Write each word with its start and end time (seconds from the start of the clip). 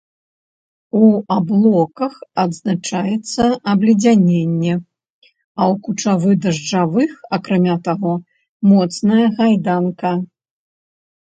У 0.99 1.09
аблоках 1.33 2.13
адзначаецца 2.43 3.45
абледзяненне, 3.73 4.73
а 5.27 5.61
ў 5.73 5.77
кучава-дажджавых, 5.89 7.11
акрамя 7.39 7.75
таго, 7.89 8.15
моцная 8.71 9.27
гайданка. 9.41 10.11